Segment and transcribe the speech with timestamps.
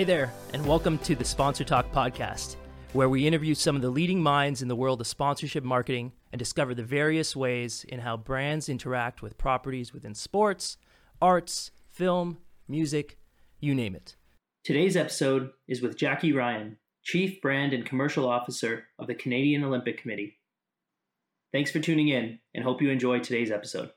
[0.00, 2.56] Hey there, and welcome to the Sponsor Talk podcast,
[2.94, 6.38] where we interview some of the leading minds in the world of sponsorship marketing and
[6.38, 10.78] discover the various ways in how brands interact with properties within sports,
[11.20, 13.18] arts, film, music,
[13.58, 14.16] you name it.
[14.64, 20.00] Today's episode is with Jackie Ryan, Chief Brand and Commercial Officer of the Canadian Olympic
[20.00, 20.38] Committee.
[21.52, 23.90] Thanks for tuning in and hope you enjoy today's episode.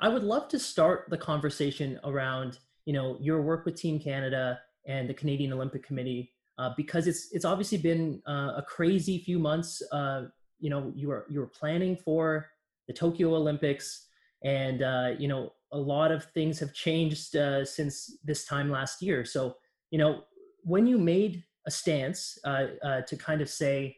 [0.00, 4.58] I would love to start the conversation around, you know, your work with Team Canada
[4.86, 9.38] and the Canadian Olympic Committee uh, because it's it's obviously been uh, a crazy few
[9.38, 9.82] months.
[9.92, 10.24] Uh,
[10.58, 12.48] you know, you were you were planning for
[12.86, 14.06] the Tokyo Olympics,
[14.42, 19.02] and uh, you know a lot of things have changed uh, since this time last
[19.02, 19.24] year.
[19.24, 19.56] So
[19.90, 20.24] you know
[20.62, 22.66] when you made a stance uh,
[23.06, 23.96] to kind of say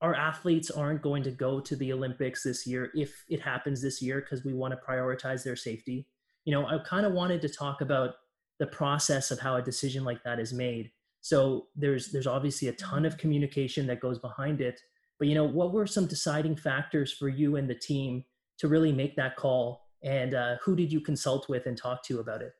[0.00, 4.00] our athletes aren't going to go to the Olympics this year if it happens this
[4.00, 6.06] year because we want to prioritize their safety.
[6.46, 8.14] You know, I kind of wanted to talk about
[8.60, 10.92] the process of how a decision like that is made.
[11.20, 14.80] So there's there's obviously a ton of communication that goes behind it
[15.20, 18.24] but you know what were some deciding factors for you and the team
[18.58, 19.82] to really make that call?
[20.02, 22.52] And uh, who did you consult with and talk to about it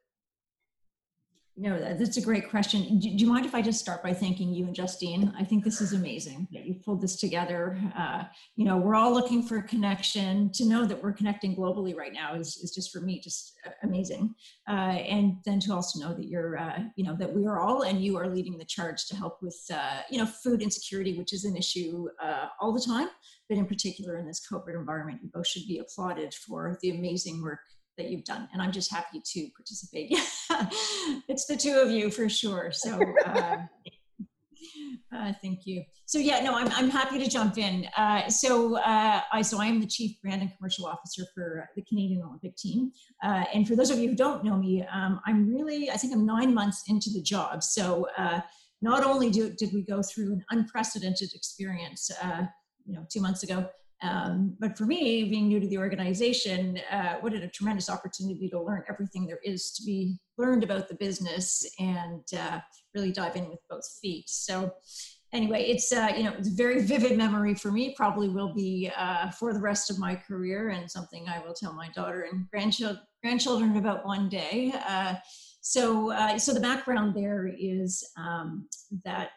[1.60, 2.98] no, that's a great question.
[2.98, 5.30] Do, you mind if I just start by thanking you and Justine?
[5.38, 7.78] I think this is amazing that you pulled this together.
[7.94, 8.24] Uh,
[8.56, 10.50] you know, we're all looking for a connection.
[10.54, 14.34] To know that we're connecting globally right now is, is just for me just amazing.
[14.70, 17.82] Uh, and then to also know that you're, uh, you know, that we are all
[17.82, 21.34] and you are leading the charge to help with, uh, you know, food insecurity, which
[21.34, 23.08] is an issue uh, all the time,
[23.50, 27.42] but in particular in this COVID environment, you both should be applauded for the amazing
[27.42, 27.60] work
[28.00, 30.10] that you've done and i'm just happy to participate.
[31.28, 33.56] It's the two of you for sure so uh,
[35.16, 35.84] uh, thank you.
[36.06, 37.86] So yeah no i'm, I'm happy to jump in.
[37.96, 41.82] Uh, so uh, i so i am the chief brand and commercial officer for the
[41.82, 42.90] canadian olympic team.
[43.22, 46.12] Uh, and for those of you who don't know me um, i'm really i think
[46.12, 47.62] i'm nine months into the job.
[47.62, 48.40] So uh,
[48.82, 52.10] not only do, did we go through an unprecedented experience
[52.86, 53.68] you know two months ago
[54.02, 58.60] um, but for me, being new to the organization, uh, what a tremendous opportunity to
[58.60, 62.60] learn everything there is to be learned about the business and uh,
[62.94, 64.28] really dive in with both feet.
[64.28, 64.72] So,
[65.34, 67.94] anyway, it's uh, you know it's a very vivid memory for me.
[67.94, 71.74] Probably will be uh, for the rest of my career, and something I will tell
[71.74, 74.72] my daughter and grandchildren grandchildren about one day.
[74.88, 75.14] Uh,
[75.60, 78.66] so, uh, so the background there is um,
[79.04, 79.32] that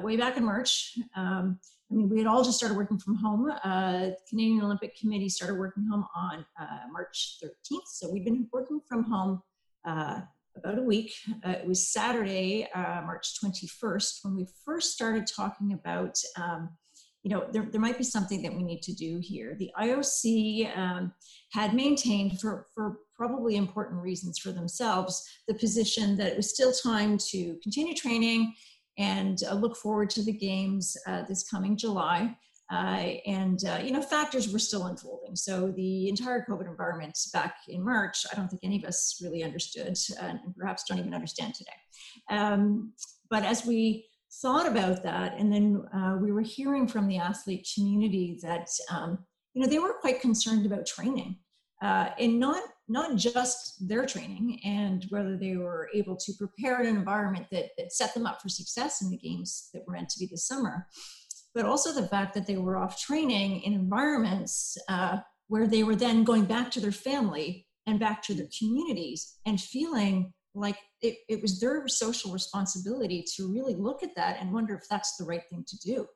[0.00, 0.96] way back in March.
[1.16, 1.58] Um,
[1.90, 3.50] I mean, we had all just started working from home.
[3.62, 7.86] Uh, Canadian Olympic Committee started working home on uh, March 13th.
[7.86, 9.42] So we've been working from home
[9.84, 10.20] uh,
[10.56, 11.12] about a week.
[11.46, 16.70] Uh, it was Saturday, uh, March 21st, when we first started talking about, um,
[17.22, 19.54] you know, there, there might be something that we need to do here.
[19.58, 21.12] The IOC um,
[21.52, 26.72] had maintained, for, for probably important reasons for themselves, the position that it was still
[26.72, 28.54] time to continue training
[28.98, 32.36] and uh, look forward to the games uh, this coming July.
[32.70, 35.36] Uh, and uh, you know, factors were still unfolding.
[35.36, 39.44] So the entire COVID environment back in March, I don't think any of us really
[39.44, 41.70] understood, and perhaps don't even understand today.
[42.28, 42.92] Um,
[43.30, 44.06] but as we
[44.42, 49.18] thought about that, and then uh, we were hearing from the athlete community that um,
[49.54, 51.36] you know they were quite concerned about training,
[51.82, 56.86] uh, and not not just their training and whether they were able to prepare an
[56.86, 60.18] environment that, that set them up for success in the games that were meant to
[60.18, 60.86] be this summer,
[61.54, 65.96] but also the fact that they were off training in environments uh, where they were
[65.96, 71.18] then going back to their family and back to their communities and feeling like it,
[71.28, 75.24] it was their social responsibility to really look at that and wonder if that's the
[75.24, 76.06] right thing to do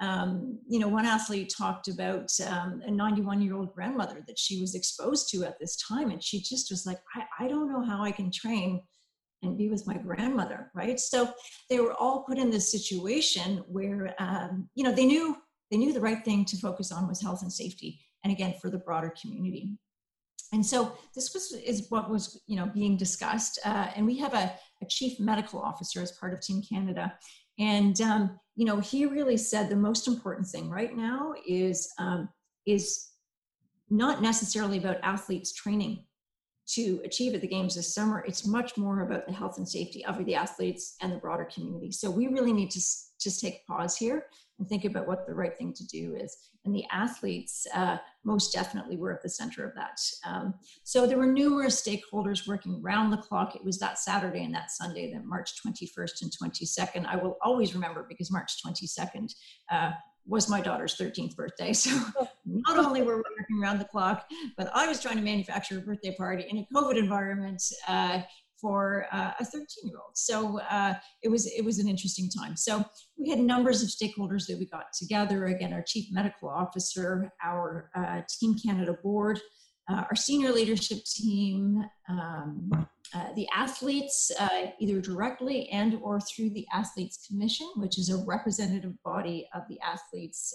[0.00, 4.60] um, you know, one athlete talked about um, a 91 year old grandmother that she
[4.60, 6.10] was exposed to at this time.
[6.10, 8.82] And she just was like, I, I don't know how I can train
[9.42, 11.00] and be with my grandmother, right?
[11.00, 11.30] So
[11.70, 15.36] they were all put in this situation where, um, you know, they knew
[15.70, 18.70] they knew the right thing to focus on was health and safety, and again for
[18.70, 19.76] the broader community.
[20.52, 24.32] And so this was is what was you know being discussed, uh, and we have
[24.34, 27.14] a, a chief medical officer as part of Team Canada,
[27.58, 32.28] and um, you know, he really said the most important thing right now is um,
[32.66, 33.10] is
[33.90, 36.02] not necessarily about athletes training
[36.68, 38.24] to achieve at the games this summer.
[38.26, 41.92] It's much more about the health and safety of the athletes and the broader community.
[41.92, 42.80] So we really need to
[43.20, 44.24] just take pause here
[44.58, 46.36] and think about what the right thing to do is.
[46.64, 50.00] And the athletes uh, most definitely were at the center of that.
[50.24, 53.54] Um, so there were numerous stakeholders working round the clock.
[53.54, 57.06] It was that Saturday and that Sunday, that March 21st and 22nd.
[57.06, 59.32] I will always remember because March 22nd
[59.70, 59.92] uh,
[60.26, 61.72] was my daughter's 13th birthday.
[61.86, 61.90] So
[62.44, 64.26] not only were we working around the clock,
[64.56, 67.62] but I was trying to manufacture a birthday party in a COVID environment.
[67.86, 68.22] Uh,
[68.60, 70.16] for uh, a 13 year old.
[70.16, 72.56] So uh, it was it was an interesting time.
[72.56, 72.84] So
[73.16, 75.46] we had numbers of stakeholders that we got together.
[75.46, 79.40] Again, our chief medical officer, our uh, Team Canada board,
[79.88, 82.70] uh, our senior leadership team, um,
[83.14, 88.24] uh, the athletes, uh, either directly and or through the Athletes Commission, which is a
[88.26, 90.52] representative body of the athletes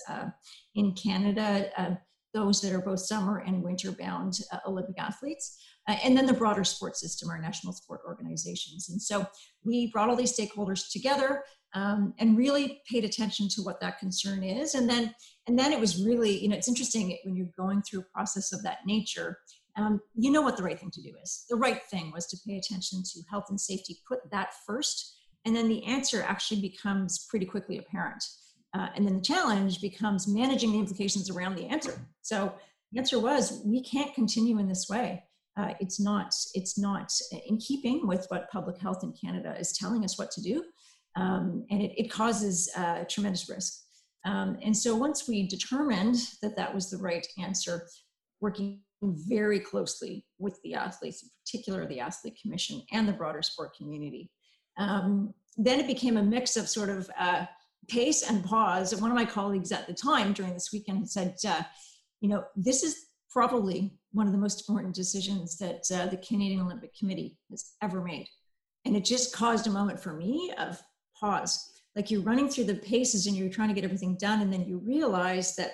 [0.76, 1.98] in Canada
[2.34, 5.58] those that are both summer and winter bound Olympic athletes,
[5.88, 8.90] uh, and then the broader sports system, our national sport organizations.
[8.90, 9.26] And so
[9.64, 11.44] we brought all these stakeholders together
[11.74, 14.76] um, and really paid attention to what that concern is.
[14.76, 15.16] And then,
[15.48, 18.52] and then it was really, you know, it's interesting when you're going through a process
[18.52, 19.38] of that nature.
[19.78, 21.46] Um, you know what the right thing to do is.
[21.50, 25.56] The right thing was to pay attention to health and safety, put that first, and
[25.56, 28.24] then the answer actually becomes pretty quickly apparent.
[28.74, 32.00] Uh, and then the challenge becomes managing the implications around the answer.
[32.22, 32.54] So
[32.92, 35.24] the answer was we can't continue in this way.
[35.58, 37.12] Uh, it's not it's not
[37.48, 40.64] in keeping with what public health in Canada is telling us what to do,
[41.16, 43.82] um, and it, it causes uh, tremendous risk.
[44.24, 47.88] Um, and so once we determined that that was the right answer,
[48.40, 53.76] working very closely with the athletes, in particular the athlete commission and the broader sport
[53.76, 54.30] community,
[54.78, 57.46] um, then it became a mix of sort of uh,
[57.88, 58.96] pace and pause.
[58.96, 61.64] One of my colleagues at the time during this weekend said, uh,
[62.22, 62.96] you know, this is
[63.32, 68.02] probably one of the most important decisions that uh, the Canadian Olympic Committee has ever
[68.02, 68.28] made.
[68.86, 70.82] And it just caused a moment for me of
[71.20, 71.72] pause.
[71.96, 74.66] Like you're running through the paces and you're trying to get everything done, and then
[74.66, 75.72] you realize that,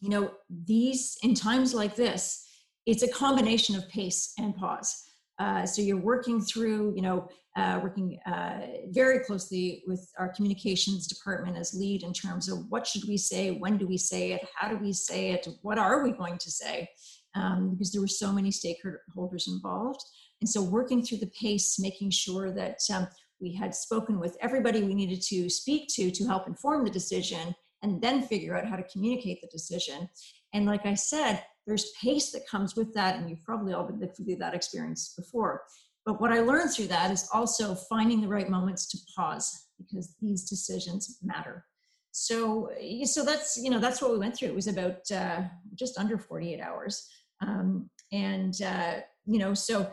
[0.00, 0.30] you know,
[0.66, 2.46] these, in times like this,
[2.86, 5.04] it's a combination of pace and pause.
[5.38, 8.60] Uh, so you're working through, you know, uh, working uh,
[8.90, 13.50] very closely with our communications department as lead in terms of what should we say,
[13.52, 16.50] when do we say it, how do we say it, what are we going to
[16.50, 16.88] say,
[17.34, 20.00] um, because there were so many stakeholders involved.
[20.40, 23.08] And so working through the pace, making sure that um,
[23.40, 27.54] we had spoken with everybody we needed to speak to to help inform the decision
[27.82, 30.08] and then figure out how to communicate the decision.
[30.52, 34.08] And like I said, there's pace that comes with that, and you've probably all been
[34.08, 35.62] through that experience before.
[36.04, 40.14] But what I learned through that is also finding the right moments to pause because
[40.20, 41.64] these decisions matter.
[42.12, 42.70] So,
[43.04, 44.48] so that's you know that's what we went through.
[44.48, 45.42] It was about uh,
[45.74, 47.08] just under 48 hours,
[47.40, 48.96] um, and uh,
[49.26, 49.90] you know so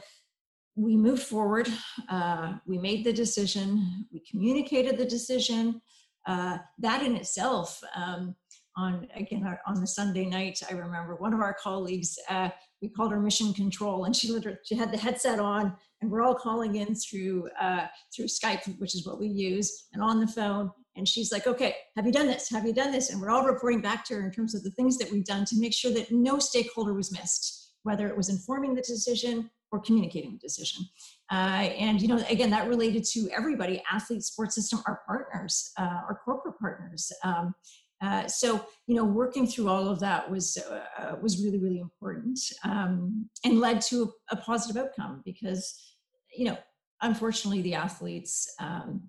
[0.78, 1.68] we moved forward.
[2.08, 4.06] Uh, we made the decision.
[4.14, 5.82] We communicated the decision.
[6.28, 8.36] Uh, that in itself um,
[8.76, 12.18] on again on the Sunday night, I remember one of our colleagues.
[12.30, 12.50] Uh,
[12.82, 16.22] we called her mission control, and she literally she had the headset on, and we're
[16.22, 20.28] all calling in through uh, through Skype, which is what we use, and on the
[20.28, 20.72] phone.
[20.98, 22.50] And she's like, "Okay, have you done this?
[22.50, 24.72] Have you done this?" And we're all reporting back to her in terms of the
[24.72, 28.30] things that we've done to make sure that no stakeholder was missed, whether it was
[28.30, 30.86] informing the decision or communicating the decision.
[31.32, 36.02] Uh, and you know, again, that related to everybody: athletes, sports system, our partners, uh,
[36.08, 37.12] our corporate partners.
[37.24, 37.54] Um,
[38.02, 42.40] uh, so you know, working through all of that was uh, was really really important
[42.64, 45.96] um, and led to a, a, positive outcome because
[46.36, 46.58] you know,
[47.02, 49.02] unfortunately, the athletes um,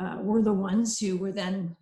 [0.00, 1.76] uh, were the ones who were then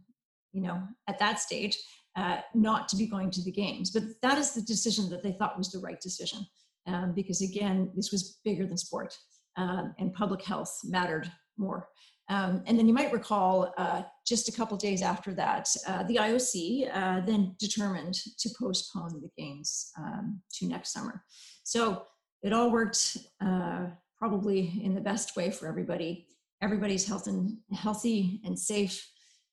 [0.52, 1.76] you know at that stage
[2.16, 5.32] uh, not to be going to the games, but that is the decision that they
[5.32, 6.46] thought was the right decision
[6.88, 9.16] um, because again, this was bigger than sport
[9.56, 11.88] um, and public health mattered more.
[12.30, 16.16] Um, and then you might recall uh, just a couple days after that, uh, the
[16.16, 21.22] IOC uh, then determined to postpone the games um, to next summer.
[21.64, 22.02] So
[22.42, 23.86] it all worked uh,
[24.18, 26.26] probably in the best way for everybody.
[26.60, 29.06] Everybody's health and healthy and safe.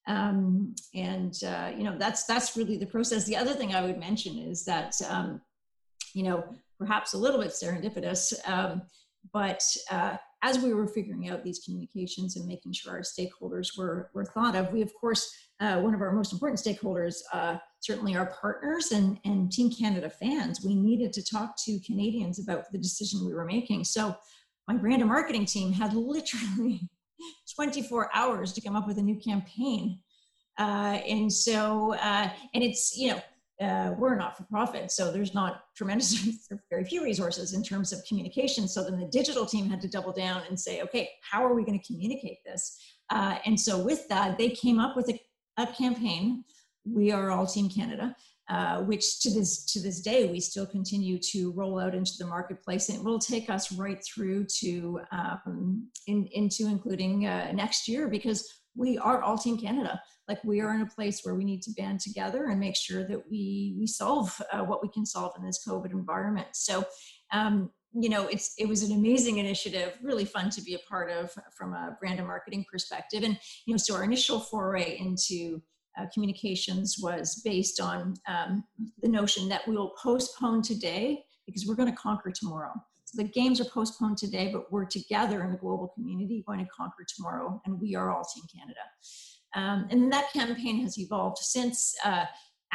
[0.08, 3.26] Um, and uh, you know that's that's really the process.
[3.26, 5.42] The other thing I would mention is that um,
[6.14, 6.44] you know
[6.78, 8.84] perhaps a little bit serendipitous, um,
[9.34, 14.12] but uh, as we were figuring out these communications and making sure our stakeholders were,
[14.14, 18.16] were thought of, we of course, uh, one of our most important stakeholders, uh, certainly
[18.16, 22.78] our partners and, and Team Canada fans, we needed to talk to Canadians about the
[22.78, 23.84] decision we were making.
[23.84, 24.16] So
[24.68, 26.88] my brand and marketing team had literally
[27.56, 30.00] 24 hours to come up with a new campaign.
[30.58, 33.22] Uh, and so, uh, and it's, you know,
[33.62, 38.04] uh, we're not for profit, so there's not tremendous, very few resources in terms of
[38.08, 38.68] communication.
[38.68, 41.64] So then the digital team had to double down and say, okay, how are we
[41.64, 42.78] going to communicate this?
[43.10, 45.22] Uh, and so with that, they came up with a,
[45.58, 46.44] a campaign.
[46.86, 48.16] We are all Team Canada,
[48.50, 52.26] uh, which to this to this day we still continue to roll out into the
[52.26, 57.88] marketplace, and it will take us right through to um, in, into including uh, next
[57.88, 61.44] year because we are all Team Canada like we are in a place where we
[61.44, 65.06] need to band together and make sure that we we solve uh, what we can
[65.06, 66.48] solve in this COVID environment.
[66.54, 66.84] So,
[67.32, 71.12] um, you know, it's it was an amazing initiative, really fun to be a part
[71.12, 73.24] of from a brand and marketing perspective.
[73.24, 75.62] And you know, so our initial foray into
[75.98, 78.64] uh, communications was based on um,
[79.02, 82.74] the notion that we will postpone today because we're going to conquer tomorrow.
[83.06, 86.66] So the games are postponed today, but we're together in a global community going to
[86.76, 88.80] conquer tomorrow, and we are all Team Canada.
[89.56, 91.96] Um, and that campaign has evolved since.
[92.04, 92.26] Uh,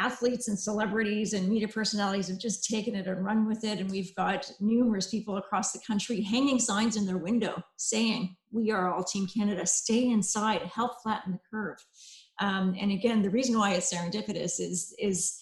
[0.01, 3.79] athletes and celebrities and media personalities have just taken it and run with it.
[3.79, 8.71] And we've got numerous people across the country hanging signs in their window saying, We
[8.71, 11.77] are all Team Canada, stay inside, help flatten the curve.
[12.41, 15.39] Um, and again, the reason why it's serendipitous is, is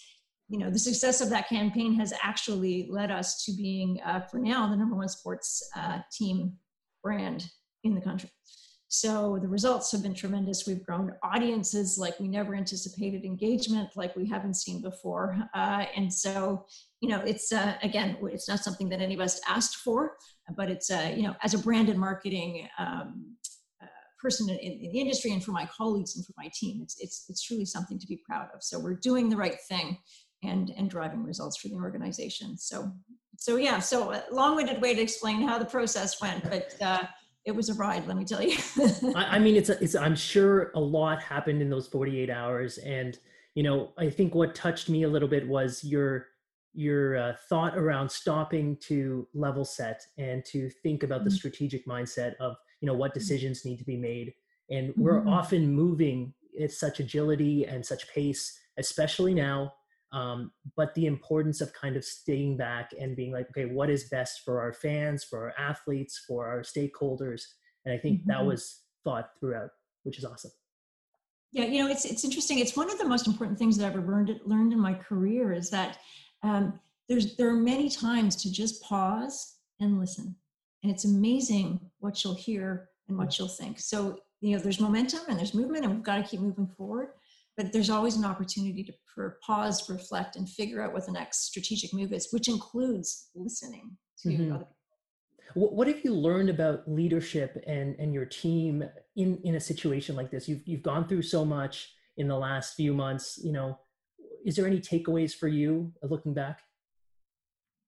[0.49, 4.38] you know, the success of that campaign has actually led us to being, uh, for
[4.38, 6.55] now, the number one sports uh, team
[7.02, 7.50] brand
[7.85, 8.31] in the country.
[8.88, 10.67] So the results have been tremendous.
[10.67, 15.37] We've grown audiences like we never anticipated, engagement like we haven't seen before.
[15.55, 16.64] Uh, and so,
[17.02, 20.17] you know, it's uh, again, it's not something that any of us asked for,
[20.57, 23.37] but it's, uh, you know, as a brand and marketing um,
[24.19, 27.27] person in, in, the industry and for my colleagues and for my team, it's, it's,
[27.29, 28.63] it's truly something to be proud of.
[28.63, 29.99] So we're doing the right thing
[30.43, 32.57] and, and driving results for the organization.
[32.59, 32.91] So,
[33.37, 37.05] so yeah, so a long-winded way to explain how the process went, but uh,
[37.45, 38.59] it was a ride, let me tell you.
[39.15, 42.79] I, I, mean, it's, a, it's, I'm sure a lot happened in those 48 hours.
[42.79, 43.19] And,
[43.55, 46.27] you know, I think what touched me a little bit was your,
[46.75, 51.31] your uh, thought around stopping to level set and to think about mm-hmm.
[51.31, 53.21] the strategic mindset of, you know, what mm-hmm.
[53.21, 54.33] decisions need to be made.
[54.71, 55.29] And we're mm-hmm.
[55.29, 59.73] often moving at such agility and such pace, especially now
[60.13, 64.09] um, but the importance of kind of staying back and being like okay what is
[64.09, 67.43] best for our fans for our athletes for our stakeholders
[67.85, 68.31] and i think mm-hmm.
[68.31, 69.71] that was thought throughout
[70.05, 70.51] which is awesome
[71.53, 73.97] yeah you know it's it's interesting it's one of the most important things that i've
[73.97, 75.99] ever learned learned in my career is that
[76.43, 80.35] um, there's there are many times to just pause and listen
[80.83, 85.21] and it's amazing what you'll hear and what you'll think so you know there's momentum
[85.29, 87.09] and there's movement and we've got to keep moving forward
[87.57, 91.47] but there's always an opportunity to for pause, reflect, and figure out what the next
[91.47, 93.91] strategic move is, which includes listening
[94.23, 94.53] to mm-hmm.
[94.53, 95.77] other people.
[95.77, 98.85] What have you learned about leadership and, and your team
[99.17, 100.49] in, in a situation like this?
[100.49, 103.41] You've, you've gone through so much in the last few months.
[103.43, 103.79] You know,
[104.47, 106.61] is there any takeaways for you looking back?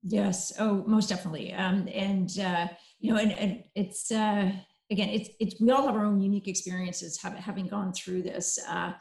[0.03, 0.53] Yes.
[0.59, 1.53] Oh, most definitely.
[1.53, 2.69] Um, and uh,
[3.01, 4.51] you know, and, and it's uh,
[4.91, 8.59] again, it's it's we all have our own unique experiences having gone through this.
[8.69, 8.93] Uh,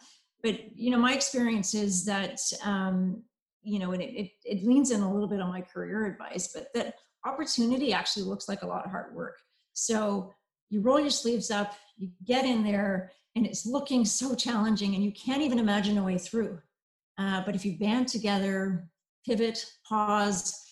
[0.41, 3.21] but you know my experience is that um,
[3.61, 6.49] you know and it, it, it leans in a little bit on my career advice
[6.53, 9.37] but that opportunity actually looks like a lot of hard work
[9.73, 10.33] so
[10.69, 15.03] you roll your sleeves up you get in there and it's looking so challenging and
[15.03, 16.59] you can't even imagine a way through
[17.17, 18.87] uh, but if you band together
[19.25, 20.68] pivot pause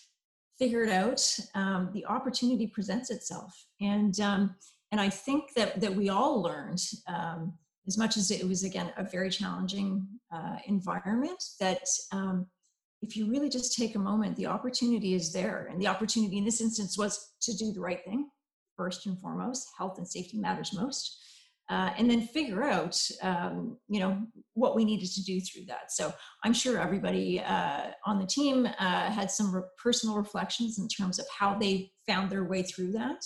[0.58, 3.66] figure it out um, the opportunity presents itself.
[3.80, 4.54] And um,
[4.90, 7.52] and i think that that we all learned um,
[7.86, 12.46] as much as it was again a very challenging uh, environment that um,
[13.00, 15.68] if you really just take a moment the opportunity is there.
[15.70, 18.28] And the opportunity in this instance was to do the right thing
[18.76, 19.68] first and foremost.
[19.76, 21.18] Health and safety matters most
[21.70, 24.20] uh, and then figure out um, you know
[24.54, 26.12] what we needed to do through that so
[26.44, 31.18] i'm sure everybody uh, on the team uh, had some re- personal reflections in terms
[31.18, 33.22] of how they found their way through that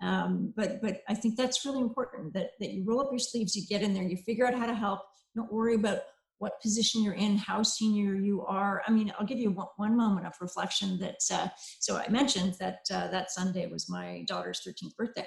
[0.00, 3.56] um, but but I think that's really important that that you roll up your sleeves,
[3.56, 5.00] you get in there, you figure out how to help.
[5.34, 6.00] Don't worry about
[6.38, 8.82] what position you're in, how senior you are.
[8.86, 10.98] I mean, I'll give you one, one moment of reflection.
[10.98, 11.48] That uh,
[11.80, 15.26] so I mentioned that uh, that Sunday was my daughter's 13th birthday,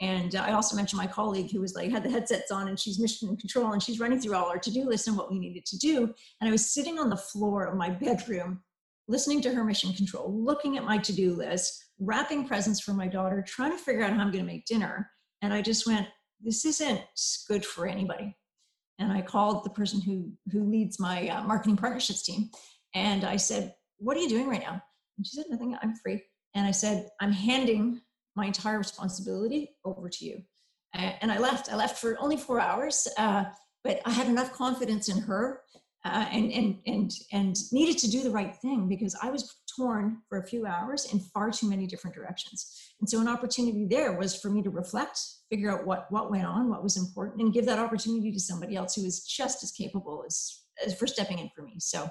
[0.00, 2.78] and uh, I also mentioned my colleague who was like had the headsets on and
[2.78, 5.64] she's mission control and she's running through all our to-do list and what we needed
[5.66, 6.12] to do.
[6.40, 8.60] And I was sitting on the floor of my bedroom,
[9.08, 13.44] listening to her mission control, looking at my to-do list wrapping presents for my daughter,
[13.46, 15.10] trying to figure out how I'm going to make dinner.
[15.42, 16.06] And I just went,
[16.40, 17.00] this isn't
[17.48, 18.36] good for anybody.
[18.98, 22.50] And I called the person who who leads my uh, marketing partnerships team,
[22.94, 24.82] and I said, "What are you doing right now?"
[25.18, 25.76] And she said, "Nothing.
[25.82, 26.22] I'm free."
[26.54, 28.00] And I said, "I'm handing
[28.34, 30.42] my entire responsibility over to you."
[30.94, 31.70] And I left.
[31.70, 33.44] I left for only four hours, uh,
[33.84, 35.60] but I had enough confidence in her
[36.06, 40.18] uh, and and and and needed to do the right thing because I was torn
[40.28, 42.92] for a few hours in far too many different directions.
[43.00, 45.18] And so an opportunity there was for me to reflect,
[45.50, 48.76] figure out what what went on, what was important, and give that opportunity to somebody
[48.76, 51.74] else who is just as capable as, as for stepping in for me.
[51.78, 52.10] So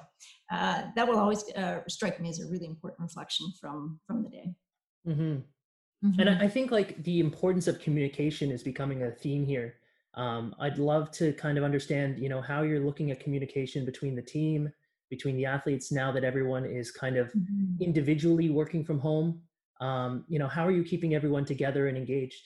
[0.52, 4.30] uh, that will always uh, strike me as a really important reflection from from the
[4.30, 4.54] day.
[5.08, 5.22] Mm-hmm.
[6.06, 6.20] Mm-hmm.
[6.20, 9.76] And I think like the importance of communication is becoming a theme here
[10.16, 14.16] um, I'd love to kind of understand, you know, how you're looking at communication between
[14.16, 14.72] the team,
[15.10, 17.82] between the athletes now that everyone is kind of mm-hmm.
[17.82, 19.40] individually working from home.
[19.80, 22.42] Um, you know, how are you keeping everyone together and engaged?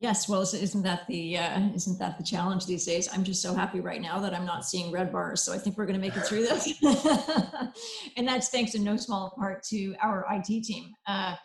[0.00, 3.08] Yes, well, isn't that the uh, isn't that the challenge these days?
[3.10, 5.78] I'm just so happy right now that I'm not seeing red bars, so I think
[5.78, 6.74] we're going to make it through this.
[8.18, 11.36] and that's thanks in no small part to our IT team, uh,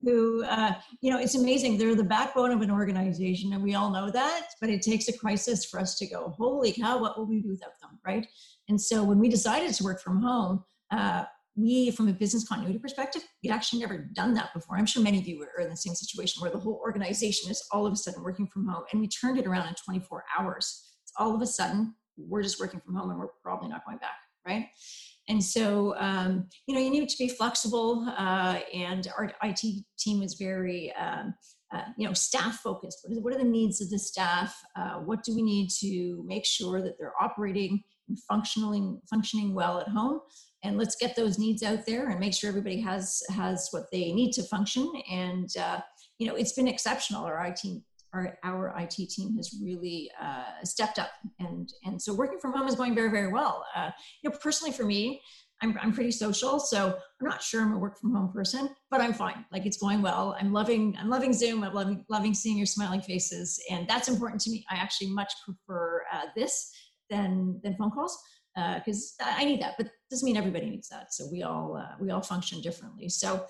[0.00, 1.76] who uh, you know it's amazing.
[1.76, 4.46] They're the backbone of an organization, and we all know that.
[4.58, 7.50] But it takes a crisis for us to go, holy cow, what will we do
[7.50, 8.26] without them, right?
[8.68, 11.24] And so when we decided to work from home, uh,
[11.56, 14.76] we, from a business continuity perspective, we'd actually never done that before.
[14.76, 17.66] I'm sure many of you are in the same situation where the whole organization is
[17.72, 20.84] all of a sudden working from home, and we turned it around in 24 hours.
[21.02, 23.98] It's all of a sudden we're just working from home, and we're probably not going
[23.98, 24.66] back, right?
[25.28, 29.60] And so, um, you know, you need to be flexible, uh, and our IT
[29.98, 31.34] team is very, um,
[31.74, 33.00] uh, you know, staff focused.
[33.02, 34.56] What, is, what are the needs of the staff?
[34.76, 37.82] Uh, what do we need to make sure that they're operating
[38.28, 40.20] functioning functioning well at home?
[40.64, 44.12] and let's get those needs out there and make sure everybody has has what they
[44.12, 44.90] need to function.
[45.10, 45.80] And uh,
[46.18, 47.24] you know it's been exceptional.
[47.24, 47.60] Our IT
[48.14, 51.10] our, our IT team has really uh, stepped up.
[51.38, 53.64] And and so working from home is going very very well.
[53.76, 53.90] Uh,
[54.22, 55.20] you know personally for me
[55.60, 56.60] I'm, I'm pretty social.
[56.60, 59.44] So I'm not sure I'm a work from home person but I'm fine.
[59.52, 60.36] Like it's going well.
[60.40, 61.62] I'm loving I'm loving Zoom.
[61.62, 63.60] I'm loving loving seeing your smiling faces.
[63.70, 64.64] And that's important to me.
[64.70, 66.72] I actually much prefer uh, this
[67.10, 68.18] than than phone calls
[68.76, 71.12] because uh, I need that, but doesn't mean everybody needs that.
[71.14, 73.08] So we all uh, we all function differently.
[73.08, 73.46] So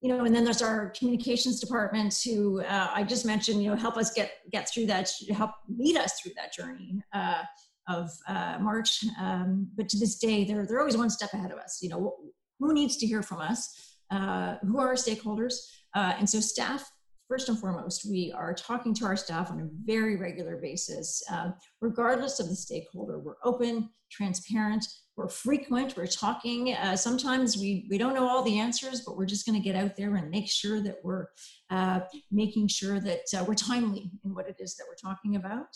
[0.00, 3.62] you know, and then there's our communications department who uh, I just mentioned.
[3.62, 7.42] You know, help us get get through that, help lead us through that journey uh,
[7.88, 9.04] of uh, March.
[9.20, 11.80] Um, but to this day, they're they're always one step ahead of us.
[11.82, 12.16] You know,
[12.58, 13.96] who needs to hear from us?
[14.10, 15.54] Uh, who are our stakeholders?
[15.94, 16.90] and so staff
[17.30, 21.52] first and foremost, we are talking to our staff on a very regular basis, uh,
[21.80, 23.20] regardless of the stakeholder.
[23.20, 24.84] We're open, transparent,
[25.16, 26.74] we're frequent, we're talking.
[26.74, 29.76] Uh, sometimes we, we don't know all the answers, but we're just going to get
[29.76, 31.26] out there and make sure that we're
[31.70, 32.00] uh,
[32.32, 35.68] making sure that uh, we're timely in what it is that we're talking about.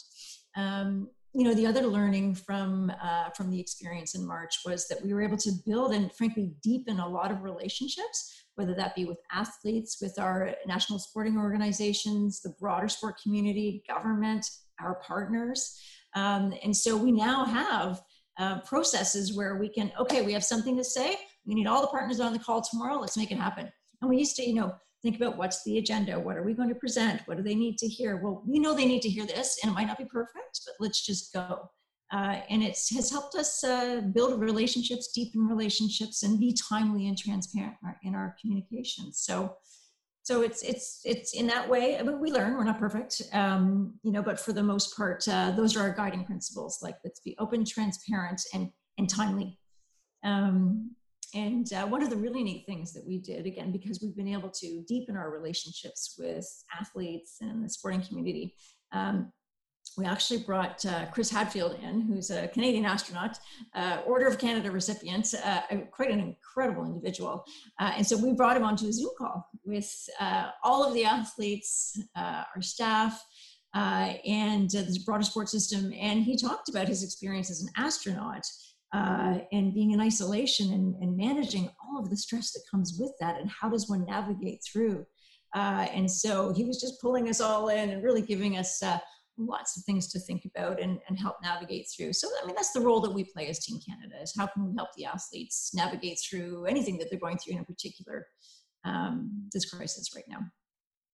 [0.57, 5.03] Um, you know, the other learning from uh, from the experience in March was that
[5.03, 9.05] we were able to build and frankly deepen a lot of relationships whether that be
[9.05, 14.47] with athletes, with our national sporting organizations, the broader sport community, government,
[14.81, 15.79] our partners.
[16.15, 18.01] Um, and so we now have
[18.39, 21.17] uh, processes where we can, okay, we have something to say.
[21.47, 22.99] We need all the partners on the call tomorrow.
[22.99, 23.71] Let's make it happen.
[24.01, 26.19] And we used to, you know, think about what's the agenda?
[26.19, 27.23] What are we going to present?
[27.27, 28.17] What do they need to hear?
[28.17, 30.75] Well, we know they need to hear this, and it might not be perfect, but
[30.81, 31.71] let's just go.
[32.15, 37.19] Uh, and it has helped us uh, build relationships, deepen relationships, and be timely and
[37.19, 37.75] transparent
[38.05, 39.19] in our, communications.
[39.19, 39.57] So,
[40.23, 41.99] so it's it's it's in that way.
[41.99, 42.57] I mean, we learn.
[42.57, 45.93] We're not perfect, um, you know, but for the most part, uh, those are our
[45.93, 46.79] guiding principles.
[46.83, 49.59] Like let's be open, transparent, and and timely.
[50.23, 50.93] Um,
[51.35, 54.29] and uh, one of the really neat things that we did, again, because we've been
[54.29, 56.47] able to deepen our relationships with
[56.81, 58.55] athletes and the sporting community,
[58.93, 59.33] um,
[59.97, 63.39] we actually brought uh, Chris Hadfield in, who's a Canadian astronaut,
[63.75, 65.61] uh, Order of Canada recipient, uh,
[65.93, 67.45] quite an incredible individual.
[67.79, 71.05] Uh, and so we brought him onto a Zoom call with uh, all of the
[71.05, 73.25] athletes, uh, our staff,
[73.75, 75.93] and the broader sports system.
[75.99, 78.45] And he talked about his experience as an astronaut
[78.93, 83.41] and being in isolation and, and, managing all of the stress that comes with that,
[83.41, 85.05] and how does one navigate through.
[85.55, 88.81] and so he was just pulling us all in and really giving us
[89.37, 92.13] lots of things to think about and, and help navigate through.
[92.13, 94.67] So, I mean, that's the role that we play as Team Canada is how can
[94.67, 98.27] we help the athletes navigate through anything that they're going through in a particular
[98.85, 100.39] um, this crisis right now.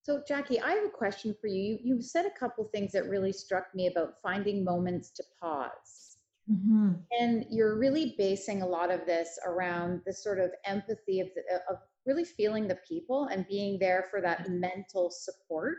[0.02, 1.78] So, Jackie, I have a question for you.
[1.82, 1.96] you.
[1.96, 6.16] You said a couple things that really struck me about finding moments to pause.
[6.50, 6.92] Mm-hmm.
[7.12, 11.42] And you're really basing a lot of this around the sort of empathy of, the,
[11.70, 15.78] of really feeling the people and being there for that mental support.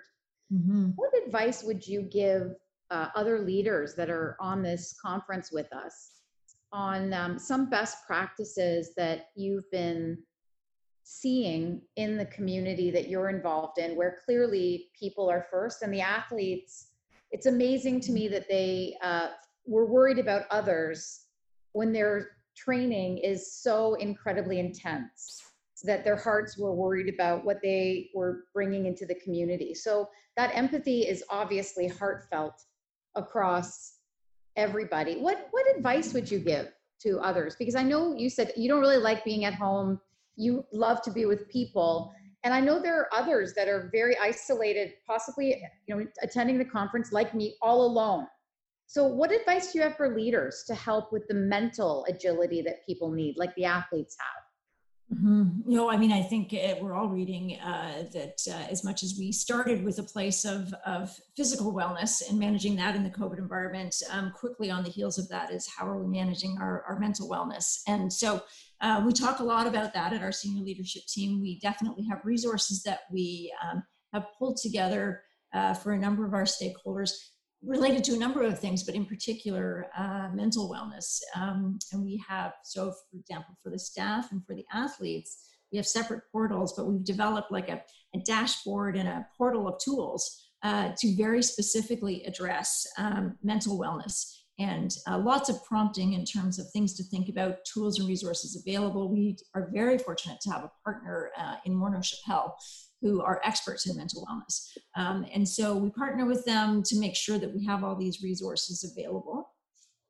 [0.53, 0.89] Mm-hmm.
[0.95, 2.55] What advice would you give
[2.89, 6.21] uh, other leaders that are on this conference with us
[6.73, 10.17] on um, some best practices that you've been
[11.03, 16.01] seeing in the community that you're involved in, where clearly people are first and the
[16.01, 16.87] athletes?
[17.31, 19.29] It's amazing to me that they uh,
[19.65, 21.25] were worried about others
[21.73, 25.41] when their training is so incredibly intense
[25.81, 29.73] that their hearts were worried about what they were bringing into the community.
[29.73, 32.61] So that empathy is obviously heartfelt
[33.15, 33.97] across
[34.55, 35.15] everybody.
[35.15, 37.55] What what advice would you give to others?
[37.57, 39.99] Because I know you said you don't really like being at home.
[40.35, 42.13] You love to be with people.
[42.43, 46.65] And I know there are others that are very isolated, possibly, you know, attending the
[46.65, 48.25] conference like me all alone.
[48.87, 52.85] So what advice do you have for leaders to help with the mental agility that
[52.85, 54.40] people need, like the athletes have?
[55.13, 55.73] Mm-hmm.
[55.73, 59.15] Know, I mean, I think uh, we're all reading uh, that uh, as much as
[59.19, 63.37] we started with a place of, of physical wellness and managing that in the COVID
[63.37, 66.97] environment, um, quickly on the heels of that is how are we managing our, our
[66.97, 67.81] mental wellness?
[67.87, 68.41] And so
[68.79, 71.41] uh, we talk a lot about that at our senior leadership team.
[71.41, 76.33] We definitely have resources that we um, have pulled together uh, for a number of
[76.33, 77.11] our stakeholders
[77.63, 81.19] related to a number of things, but in particular, uh, mental wellness.
[81.35, 85.77] Um, and we have, so for example, for the staff and for the athletes, we
[85.77, 87.81] have separate portals, but we've developed like a,
[88.15, 94.41] a dashboard and a portal of tools uh, to very specifically address um, mental wellness
[94.59, 98.55] and uh, lots of prompting in terms of things to think about, tools and resources
[98.55, 99.09] available.
[99.09, 102.55] We are very fortunate to have a partner uh, in Morneau Shepell
[103.01, 104.77] who are experts in mental wellness.
[104.95, 108.21] Um, and so we partner with them to make sure that we have all these
[108.21, 109.49] resources available.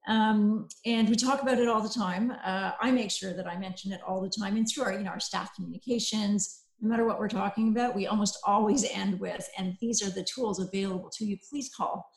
[0.07, 2.31] Um, and we talk about it all the time.
[2.43, 5.03] Uh, I make sure that I mention it all the time and through our, you
[5.03, 9.47] know, our staff communications, no matter what we're talking about, we almost always end with,
[9.57, 12.09] and these are the tools available to you, please call.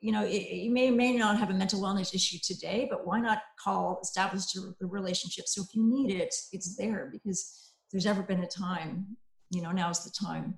[0.00, 3.20] You know, it, you may may not have a mental wellness issue today, but why
[3.20, 5.46] not call, establish the relationship?
[5.46, 9.16] So if you need it, it's there because there's ever been a time
[9.50, 10.54] you know now's the time.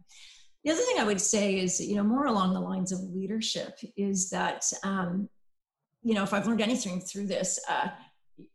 [0.65, 3.79] The other thing i would say is you know more along the lines of leadership
[3.97, 5.29] is that um,
[6.03, 7.89] you know if i've learned anything through this uh,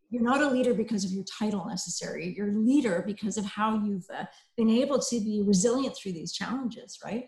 [0.09, 2.33] you're not a leader because of your title necessary.
[2.35, 4.23] You're a leader because of how you've uh,
[4.55, 7.25] been able to be resilient through these challenges right?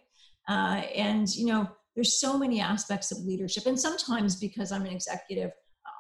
[0.48, 3.66] Uh, and you know there's so many aspects of leadership.
[3.66, 5.52] And sometimes because i'm an executive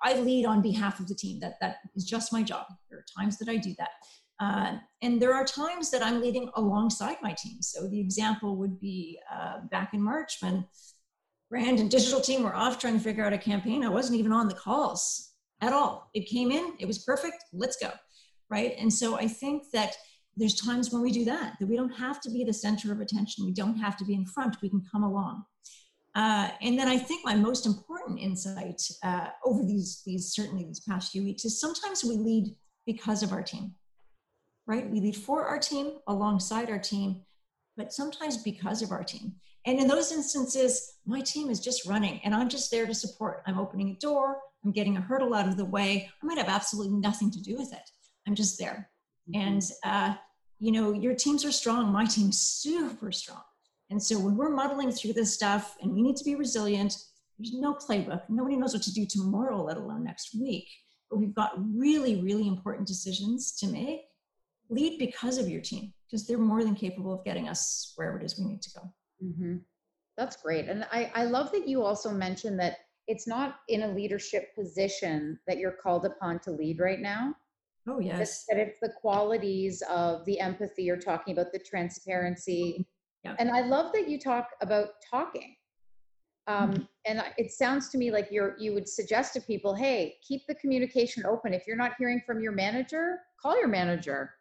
[0.03, 1.39] i lead on behalf of the team.
[1.41, 2.65] That that is just my job.
[2.89, 3.89] There are times that i do that
[4.39, 7.61] uh, and there are times that I'm leading alongside my team.
[7.61, 10.65] So the example would be uh, back in March when
[11.49, 13.83] brand and digital team were off trying to figure out a campaign.
[13.83, 16.09] I wasn't even on the calls at all.
[16.13, 17.91] It came in, it was perfect, let's go.
[18.49, 18.75] Right.
[18.79, 19.95] And so I think that
[20.35, 23.01] there's times when we do that, that we don't have to be the center of
[23.01, 23.45] attention.
[23.45, 24.55] We don't have to be in front.
[24.61, 25.43] We can come along.
[26.15, 30.79] Uh, and then I think my most important insight uh, over these, these certainly these
[30.79, 33.75] past few weeks is sometimes we lead because of our team
[34.69, 34.87] right?
[34.87, 37.21] We lead for our team, alongside our team,
[37.75, 39.33] but sometimes because of our team.
[39.65, 43.41] And in those instances, my team is just running and I'm just there to support.
[43.47, 46.07] I'm opening a door, I'm getting a hurdle out of the way.
[46.21, 47.89] I might have absolutely nothing to do with it.
[48.27, 48.91] I'm just there.
[49.33, 49.41] Mm-hmm.
[49.41, 50.13] And, uh,
[50.59, 51.91] you know, your teams are strong.
[51.91, 53.41] My team's super strong.
[53.89, 56.95] And so when we're muddling through this stuff and we need to be resilient,
[57.39, 58.21] there's no playbook.
[58.29, 60.67] Nobody knows what to do tomorrow, let alone next week.
[61.09, 64.01] But we've got really, really important decisions to make
[64.69, 68.23] lead because of your team because they're more than capable of getting us wherever it
[68.23, 68.93] is we need to go.
[69.23, 69.57] Mm-hmm.
[70.15, 72.77] that's great and I, I love that you also mentioned that
[73.09, 77.33] it's not in a leadership position that you're called upon to lead right now.
[77.87, 78.45] Oh yes.
[78.47, 82.85] that it's the qualities of the empathy you're talking about the transparency.
[83.25, 83.35] Yeah.
[83.37, 85.55] and i love that you talk about talking.
[86.47, 86.83] Um, mm-hmm.
[87.05, 90.55] and it sounds to me like you're you would suggest to people hey keep the
[90.55, 91.53] communication open.
[91.53, 94.35] If you're not hearing from your manager call your manager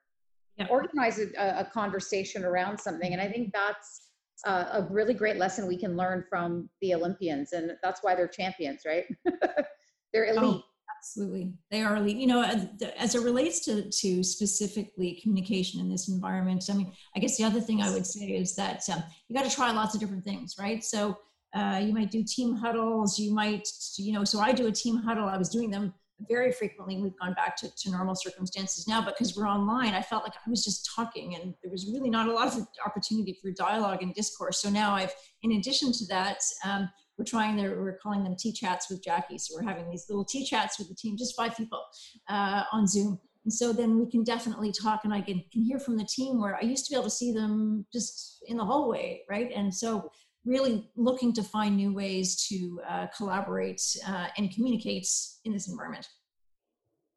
[0.59, 0.67] yeah.
[0.71, 3.13] organize a, a, conversation around something.
[3.13, 4.09] And I think that's
[4.47, 7.53] uh, a really great lesson we can learn from the Olympians.
[7.53, 9.05] And that's why they're champions, right?
[10.13, 10.39] they're elite.
[10.43, 10.63] Oh,
[10.97, 11.53] absolutely.
[11.71, 12.17] They are elite.
[12.17, 16.93] You know, as, as, it relates to, to specifically communication in this environment, I mean,
[17.17, 19.71] I guess the other thing I would say is that um, you got to try
[19.73, 20.85] lots of different things, right?
[20.85, 21.19] So
[21.55, 23.19] uh, you might do team huddles.
[23.19, 25.29] You might, you know, so I do a team huddle.
[25.29, 25.95] I was doing them
[26.29, 30.25] very frequently we've gone back to, to normal circumstances now because we're online i felt
[30.25, 33.51] like i was just talking and there was really not a lot of opportunity for
[33.53, 34.61] dialogue and discourse.
[34.61, 38.53] So now i've in addition to that um, we're trying there we're calling them tea
[38.53, 39.39] chats with jackie.
[39.39, 41.83] So we're having these little tea chats with the team just five people
[42.29, 43.19] uh, on zoom.
[43.45, 46.41] And so then we can definitely talk and i can, can hear from the team
[46.41, 49.51] where i used to be able to see them just in the hallway right?
[49.55, 50.11] And so
[50.49, 55.07] really looking to find new ways to uh, collaborate uh, and communicate
[55.45, 56.09] in this environment.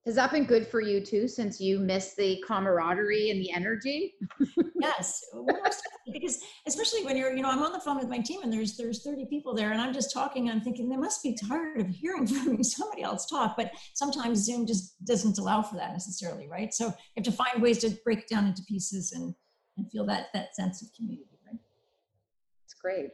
[0.06, 4.16] Has that been good for you too, since you miss the camaraderie and the energy?
[4.82, 5.22] yes,
[6.12, 8.76] because especially when you're, you know, I'm on the phone with my team and there's
[8.78, 10.50] there's 30 people there, and I'm just talking.
[10.50, 14.40] I'm thinking they must be tired of hearing from me somebody else talk, but sometimes
[14.40, 16.74] Zoom just doesn't allow for that necessarily, right?
[16.74, 19.36] So you have to find ways to break it down into pieces and
[19.78, 21.31] and feel that that sense of community
[22.82, 23.12] great.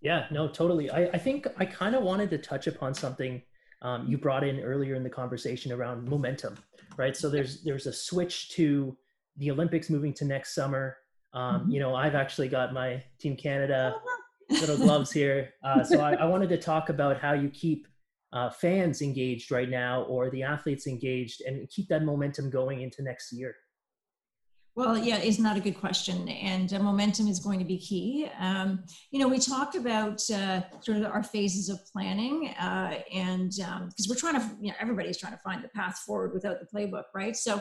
[0.00, 0.90] Yeah, no, totally.
[0.90, 3.40] I, I think I kind of wanted to touch upon something
[3.82, 6.56] um, you brought in earlier in the conversation around momentum,
[6.96, 7.16] right?
[7.16, 8.96] So there's there's a switch to
[9.36, 10.96] the Olympics moving to next summer.
[11.32, 11.70] Um, mm-hmm.
[11.70, 14.18] You know, I've actually got my Team Canada oh,
[14.60, 17.86] little gloves here, uh, so I, I, wanted to talk about how you keep
[18.32, 23.02] uh, fans engaged right now or the athletes engaged and keep that momentum going into
[23.02, 23.54] next year?
[24.74, 26.28] Well, yeah, it's not a good question?
[26.28, 28.26] And uh, momentum is going to be key.
[28.38, 33.50] Um, you know, we talked about uh, sort of our phases of planning, uh, and
[33.50, 36.56] because um, we're trying to, you know, everybody's trying to find the path forward without
[36.58, 37.36] the playbook, right?
[37.36, 37.60] So,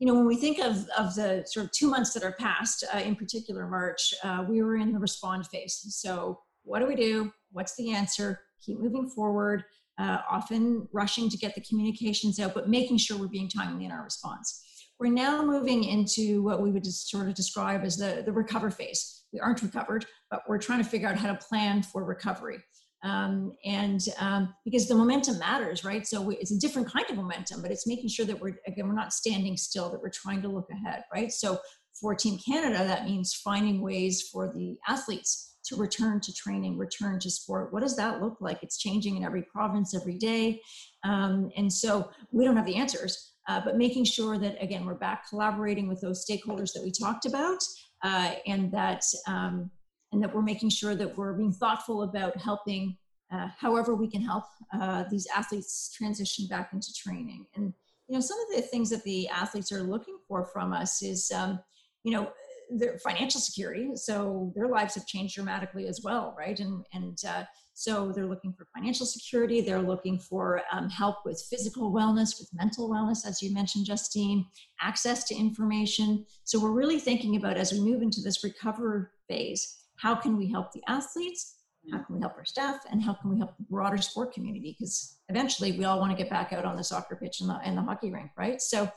[0.00, 2.84] you know, when we think of, of the sort of two months that are past,
[2.94, 5.82] uh, in particular March, uh, we were in the respond phase.
[5.88, 7.32] So, what do we do?
[7.52, 8.38] What's the answer?
[8.66, 9.64] Keep moving forward.
[9.98, 13.92] Uh, often rushing to get the communications out, but making sure we're being timely in
[13.92, 14.62] our response.
[15.00, 19.24] We're now moving into what we would sort of describe as the, the recover phase.
[19.32, 22.58] We aren't recovered, but we're trying to figure out how to plan for recovery.
[23.02, 26.06] Um, and um, because the momentum matters, right?
[26.06, 28.88] So we, it's a different kind of momentum, but it's making sure that we're again
[28.88, 31.32] we're not standing still, that we're trying to look ahead, right?
[31.32, 31.58] So
[31.98, 37.18] for Team Canada, that means finding ways for the athletes to return to training, return
[37.20, 37.72] to sport.
[37.72, 38.62] What does that look like?
[38.62, 40.60] It's changing in every province every day,
[41.04, 44.94] um, and so we don't have the answers uh, but making sure that again we're
[44.94, 47.62] back collaborating with those stakeholders that we talked about
[48.02, 49.70] uh, and that um,
[50.12, 52.96] and that we're making sure that we're being thoughtful about helping
[53.32, 57.46] uh, however we can help uh, these athletes transition back into training.
[57.54, 57.72] And
[58.08, 61.30] you know some of the things that the athletes are looking for from us is
[61.30, 61.60] um,
[62.02, 62.32] you know
[62.70, 67.44] their financial security so their lives have changed dramatically as well right and and uh,
[67.80, 72.50] so they're looking for financial security, they're looking for um, help with physical wellness, with
[72.52, 74.44] mental wellness, as you mentioned, Justine,
[74.82, 76.26] access to information.
[76.44, 80.50] So we're really thinking about as we move into this recover phase, how can we
[80.50, 81.54] help the athletes?
[81.90, 82.80] How can we help our staff?
[82.90, 84.76] And how can we help the broader sport community?
[84.78, 87.58] Because eventually we all want to get back out on the soccer pitch and the,
[87.64, 88.60] and the hockey rink, right?
[88.60, 88.90] So,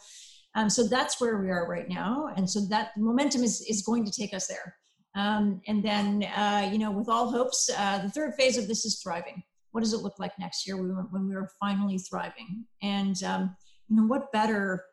[0.55, 2.31] um, so that's where we are right now.
[2.35, 4.75] And so that momentum is, is going to take us there.
[5.15, 8.85] Um, and then, uh, you know, with all hopes, uh, the third phase of this
[8.85, 9.43] is thriving.
[9.71, 12.65] What does it look like next year when we are finally thriving?
[12.81, 13.55] And um,
[13.89, 14.85] you know, what better,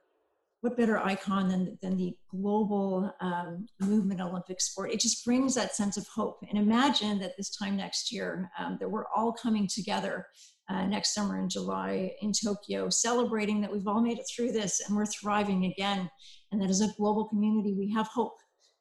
[0.62, 4.92] what better icon than than the global um, movement Olympic sport?
[4.92, 6.38] It just brings that sense of hope.
[6.48, 10.26] And imagine that this time next year, um, that we're all coming together
[10.70, 14.80] uh, next summer in July in Tokyo, celebrating that we've all made it through this
[14.86, 16.08] and we're thriving again,
[16.52, 17.74] and that as a global community.
[17.76, 18.38] We have hope.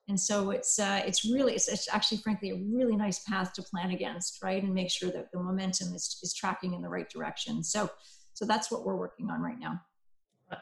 [0.08, 3.64] And so it's uh, it's really it's, it's, actually frankly a really nice path to
[3.64, 4.62] plan against right?
[4.62, 7.64] And make sure that the momentum is, is tracking in the right direction.
[7.64, 7.90] So
[8.34, 9.82] so that's what we're working on right now.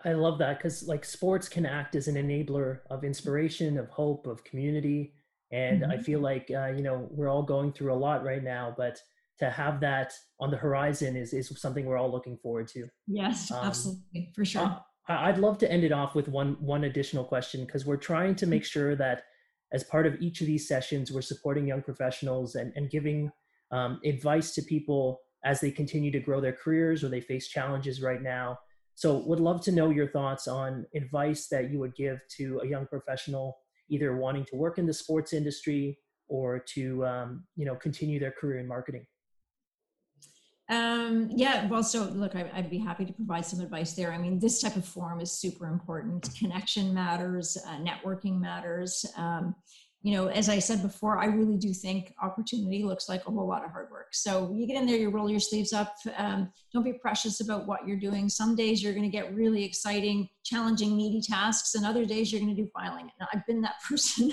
[0.04, 4.28] I love that because like sports can act as an enabler of inspiration of hope
[4.28, 5.14] of community.
[5.52, 5.92] And mm-hmm.
[5.92, 9.02] i feel like uh, you know we're all going through a lot right now but
[9.40, 13.52] to have that on the horizon is is something we're all looking forward to yes
[13.52, 17.66] um, absolutely for sure I'd love to end it off with one one additional question
[17.66, 19.24] because we're trying to make sure that
[19.74, 23.32] as part of each of these sessions, we're supporting young professionals and, and giving
[23.72, 28.02] um, advice to people as they continue to grow their careers or they face challenges
[28.02, 28.58] right now.
[28.96, 32.68] So, would love to know your thoughts on advice that you would give to a
[32.68, 33.58] young professional,
[33.90, 38.32] either wanting to work in the sports industry or to um, you know continue their
[38.32, 39.06] career in marketing.
[40.70, 44.12] Um, yeah, well, so look, I, would be happy to provide some advice there.
[44.12, 46.30] I mean, this type of forum is super important.
[46.38, 49.06] Connection matters, uh, networking matters.
[49.16, 49.56] Um,
[50.04, 53.48] you know, as I said before, I really do think opportunity looks like a whole
[53.48, 54.10] lot of hard work.
[54.14, 55.96] So you get in there, you roll your sleeves up.
[56.18, 58.30] Um, don't be precious about what you're doing.
[58.30, 62.42] Some days you're going to get really exciting, challenging, meaty tasks, and other days you're
[62.42, 63.10] going to do filing.
[63.20, 64.32] And I've been that person.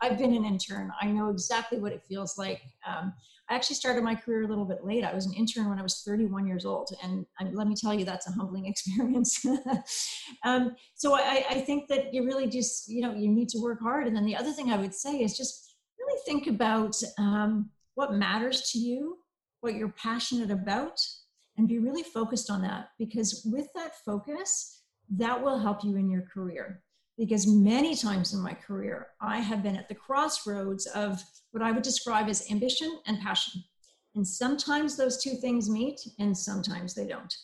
[0.00, 0.90] I've been an intern.
[1.00, 2.60] I know exactly what it feels like.
[2.86, 3.14] Um,
[3.54, 5.04] I actually started my career a little bit late.
[5.04, 6.90] I was an intern when I was 31 years old.
[7.04, 9.46] And let me tell you, that's a humbling experience.
[10.44, 13.80] um, so I, I, think that you really just, you know, you need to work
[13.80, 14.08] hard.
[14.08, 18.14] And then the other thing I would say is just really think about um, what
[18.14, 19.18] matters to you,
[19.60, 21.00] what you're passionate about,
[21.56, 22.88] and be really focused on that.
[22.98, 26.82] Because with that focus, that will help you in your career
[27.16, 31.22] because many times in my career, I have been at the crossroads of
[31.52, 33.62] what I would describe as ambition and passion.
[34.14, 37.34] And sometimes those two things meet and sometimes they don't.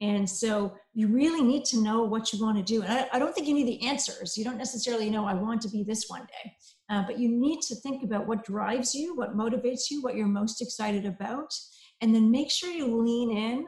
[0.00, 2.82] And so you really need to know what you want to do.
[2.82, 4.36] And I, I don't think you need the answers.
[4.36, 6.52] You don't necessarily know, I want to be this one day.
[6.90, 10.26] Uh, but you need to think about what drives you, what motivates you, what you're
[10.26, 11.54] most excited about.
[12.00, 13.66] And then make sure you lean in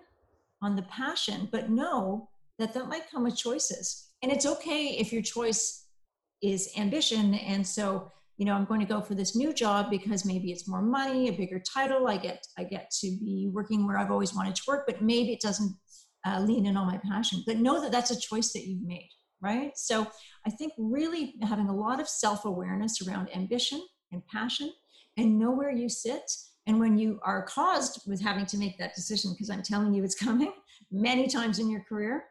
[0.61, 2.29] on the passion, but know
[2.59, 5.87] that that might come with choices and it's okay if your choice
[6.43, 7.35] is ambition.
[7.35, 10.69] And so you know i'm going to go for this new job because maybe it's
[10.69, 12.07] more money a bigger title.
[12.07, 15.33] I get i get to be working where i've always wanted to work but maybe
[15.33, 15.75] it doesn't
[16.27, 17.43] uh, lean in on my passion.
[17.47, 19.09] But know that that's a choice that you've made
[19.41, 19.73] right?
[19.77, 20.07] So
[20.47, 23.81] i think really having a lot of self-awareness around ambition
[24.13, 24.71] and passion
[25.17, 26.31] and know where you sit.
[26.67, 30.05] And when you are caused with having to make that decision, because I'm telling you
[30.05, 30.53] it's coming
[30.91, 32.25] many times in your career,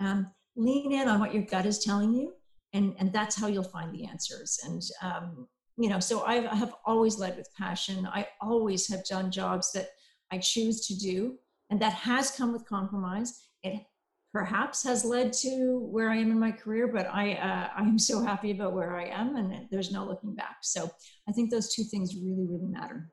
[0.00, 2.32] um, lean in on what your gut is telling you,
[2.72, 4.58] and, and that's how you'll find the answers.
[4.64, 8.06] And, um, you know, so I've, I have always led with passion.
[8.06, 9.90] I always have done jobs that
[10.30, 11.38] I choose to do,
[11.70, 13.48] and that has come with compromise.
[13.62, 13.84] It
[14.32, 17.98] perhaps has led to where I am in my career, but I uh, I am
[17.98, 20.58] so happy about where I am, and there's no looking back.
[20.62, 20.90] So
[21.28, 23.10] I think those two things really, really matter.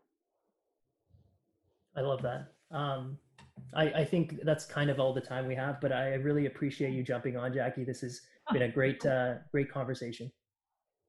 [1.96, 2.54] I love that.
[2.72, 3.18] Um,
[3.76, 6.94] I, I think that's kind of all the time we have, but I really appreciate
[6.94, 7.84] you jumping on, Jackie.
[7.84, 8.22] This has
[8.52, 10.32] been a great, uh, great conversation.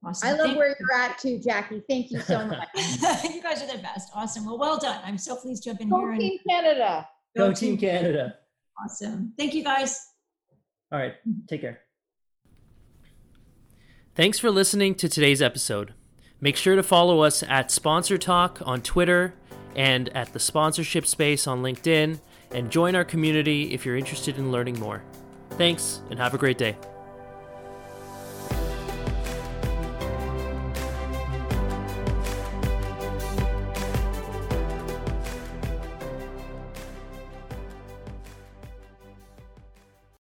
[0.04, 0.28] Awesome.
[0.28, 1.82] I love Thank where you're at too, Jackie.
[1.88, 2.68] Thank you so much.
[3.24, 4.10] you guys are the best.
[4.14, 4.44] Awesome.
[4.44, 5.00] Well, well done.
[5.04, 6.18] I'm so pleased to have been Go here.
[6.18, 7.08] Team and- Canada.
[7.36, 8.34] Go, Go Team Canada.
[8.82, 9.32] Awesome.
[9.38, 10.00] Thank you guys.
[10.92, 11.14] All right.
[11.48, 11.80] Take care.
[14.14, 15.94] Thanks for listening to today's episode.
[16.40, 19.34] Make sure to follow us at Sponsor Talk on Twitter
[19.74, 22.20] and at the sponsorship space on LinkedIn
[22.52, 25.02] and join our community if you're interested in learning more.
[25.50, 26.76] Thanks and have a great day.